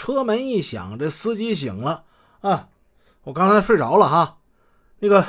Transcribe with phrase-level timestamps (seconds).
[0.00, 2.04] 车门一响，这司机醒了
[2.40, 2.70] 啊！
[3.24, 4.38] 我刚才睡着了哈，
[5.00, 5.26] 那个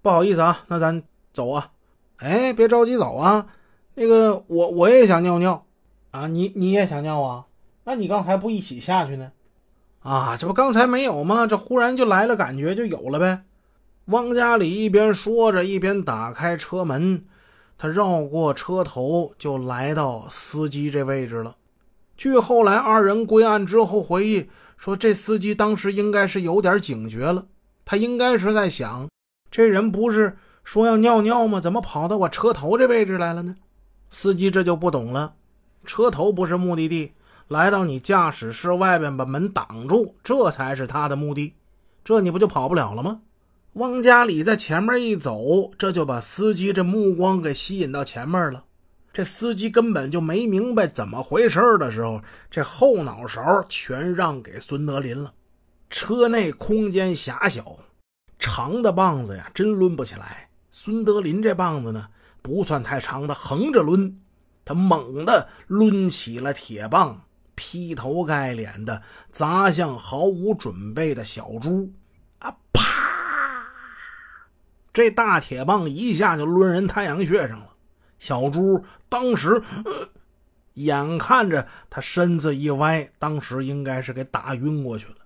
[0.00, 1.02] 不好意思啊，那咱
[1.34, 1.72] 走啊。
[2.16, 3.48] 哎，别着急走啊，
[3.96, 5.66] 那个我我也想尿尿
[6.12, 7.44] 啊，你你也想尿啊？
[7.84, 9.32] 那你刚才不一起下去呢？
[9.98, 11.46] 啊，这不刚才没有吗？
[11.46, 13.42] 这忽然就来了，感觉就有了呗。
[14.06, 17.26] 汪家里一边说着，一边打开车门，
[17.76, 21.56] 他绕过车头，就来到司机这位置了。
[22.20, 27.46] 据后来二人归案之后回忆说，这司机当时应该是有点警觉了，
[27.86, 29.08] 他应该是在想，
[29.50, 31.62] 这人不是说要尿尿吗？
[31.62, 33.56] 怎么跑到我车头这位置来了呢？
[34.10, 35.32] 司机这就不懂了，
[35.86, 37.12] 车头不是目的地。
[37.48, 41.54] 来到你驾驶室外边，把门挡住，这才是他的目的。
[42.04, 43.22] 这你不就跑不了了吗？
[43.72, 48.64] 汪家里在前面一走，这就把司机这目光给吸引到前面了。
[49.12, 55.34] 这司机根本就没明白怎么回事的时候，这后脑勺全让给孙德林了。
[55.90, 57.78] 车内空间狭小，
[58.38, 60.50] 长的棒子呀，真抡不起来。
[60.70, 62.08] 孙德林这棒子呢，
[62.42, 64.14] 不算太长的，横着抡，
[64.64, 67.22] 他猛地抡起了铁棒。
[67.56, 71.92] 劈头盖脸的砸向毫无准备的小猪，
[72.38, 72.56] 啊！
[72.72, 73.66] 啪！
[74.94, 77.69] 这大铁棒一下就抡人太阳穴上了。
[78.20, 79.60] 小猪当时，
[80.74, 85.16] 眼看着他身子一歪，当时应该是给打晕过去了。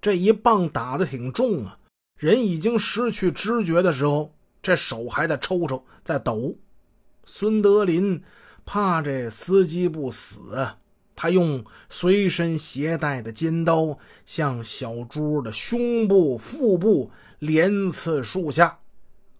[0.00, 1.78] 这一棒打的挺重啊，
[2.18, 6.56] 人已经失去知觉的时候，这手还在抽抽，在抖。
[7.24, 8.20] 孙德林
[8.64, 10.68] 怕这司机不死。
[11.14, 18.80] 他用随身携带的尖刀向小猪的胸部、腹部连刺数下，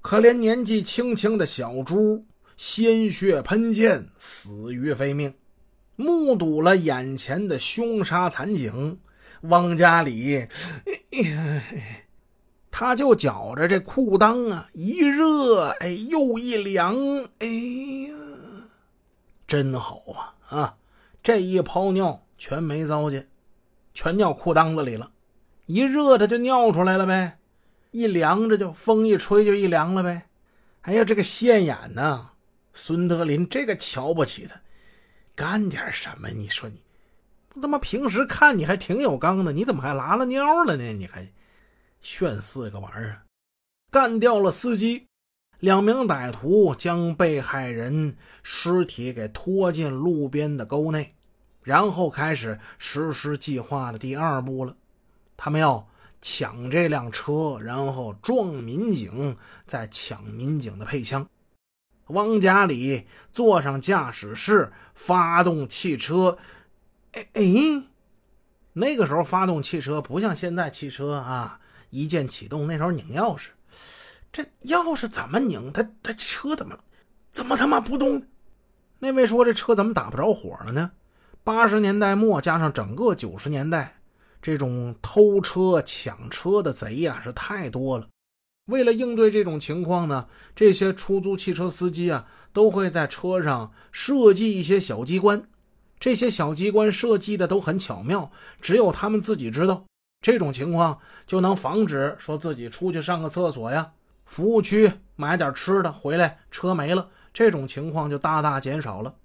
[0.01, 2.25] 可怜年纪轻轻的小猪
[2.57, 5.35] 鲜血喷溅，死于非命。
[5.97, 8.99] 目睹了眼前的凶杀惨景，
[9.43, 10.49] 汪家里，
[12.71, 16.97] 他就觉着这裤裆啊一热，哎，又一凉，
[17.39, 18.17] 哎呀，
[19.47, 20.77] 真好啊啊！
[21.23, 23.29] 这一泡尿全没糟践，
[23.93, 25.13] 全尿裤裆子里了。
[25.67, 27.39] 一热他就尿出来了呗，
[27.91, 30.23] 一凉着就风一吹就一凉了呗。
[30.81, 32.32] 哎呀，这个现眼呐！
[32.75, 34.61] 孙德林这个瞧不起他，
[35.35, 36.29] 干点什么？
[36.29, 36.83] 你说你，
[37.55, 40.85] 我他妈平时看你还挺有刚的，你怎么还拉了尿了呢？
[40.93, 41.31] 你还
[42.01, 43.23] 炫四个玩意儿，
[43.91, 45.07] 干掉了司机。
[45.61, 51.15] 两名歹徒将被害人尸体给拖进路边的沟内，
[51.63, 54.75] 然后开始实施计划的第二步了。
[55.37, 55.87] 他们要
[56.21, 61.29] 抢这辆车，然后撞民警，再抢民警的配枪。
[62.09, 66.39] 汪家里坐上驾驶室，发动汽车。
[67.13, 67.43] 哎哎，
[68.73, 72.67] 那个时候发动汽车不像现在汽车啊，一键启动。
[72.67, 73.49] 那时候拧钥匙。
[74.33, 75.73] 这钥匙怎么拧？
[75.73, 76.79] 他他车怎么
[77.31, 78.23] 怎么他妈不动？
[78.99, 80.93] 那位说这车怎么打不着火了呢？
[81.45, 83.97] 八十年代末加上整个九十年代，
[84.41, 88.07] 这种偷车抢车的贼呀是太多了。
[88.67, 95.45] 为了应对这种情况呢，这些出租汽车司机啊都会在车上设计一些小机关。
[95.99, 98.31] 这些小机关设计的都很巧妙，
[98.61, 99.85] 只有他们自己知道。
[100.21, 103.93] 这种情况就能防止说自己出去上个厕所呀。
[104.25, 109.17] 服务区买点吃的回来，车没了，这种情况就大大减少了。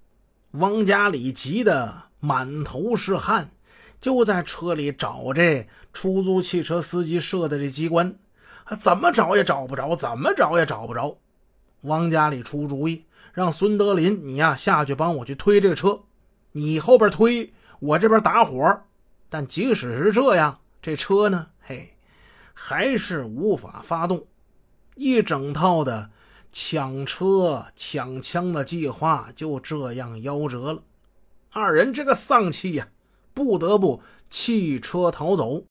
[0.52, 3.52] 汪家里急得满头是汗，
[4.00, 8.16] 就在车里找这出租汽车司机设的这机关，
[8.76, 11.18] 怎么找也找不着，怎么找也找不着。
[11.82, 16.02] 汪家里出主意，让孙德林你呀下去帮我去推这个车，
[16.52, 18.82] 你后边推，我这边打火。
[19.30, 21.96] 但即使是这样，这车呢，嘿，
[22.54, 24.26] 还是无法发动。
[24.96, 26.10] 一整套的
[26.52, 30.82] 抢车抢枪的计划就这样夭折了。
[31.52, 32.88] 二人这个丧气呀，
[33.34, 35.64] 不得不弃车逃走。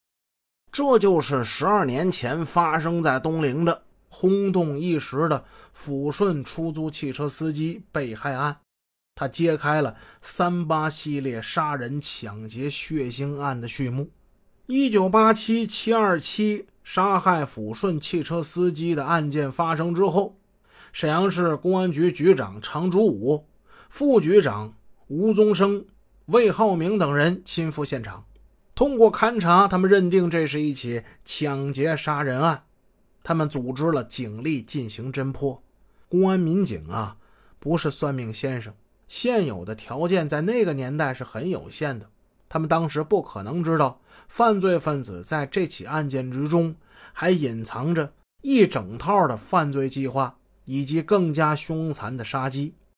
[0.77, 5.43] 这就是十二年前发生在东陵的轰动一时的
[5.75, 8.59] 抚顺出租汽车司机被害案。
[9.15, 14.11] 他揭开了三八系列杀人抢劫血腥案的序幕。
[14.67, 16.67] 一九八七七二七。
[16.85, 20.37] 杀害抚顺汽车司机的案件发生之后，
[20.93, 23.47] 沈阳市公安局局长常竹武、
[23.89, 24.75] 副局长
[25.09, 25.87] 吴宗生、
[26.27, 28.25] 魏浩明等人亲赴现场。
[28.77, 32.65] 通过勘查，他们认定这是一起抢劫杀人案。
[33.25, 35.63] 他们组织了警力进行侦破。
[36.11, 37.17] 公安民警啊，
[37.59, 38.75] 不是算命先生，
[39.09, 42.11] 现有的条件在那个年代是很有限的。
[42.51, 46.77] 他们当时不可能知道，犯罪分子在这起案件之中
[47.15, 48.13] 还隐藏着
[48.43, 50.37] 一整套的犯罪计划
[50.67, 52.75] 以及更加凶残的杀机。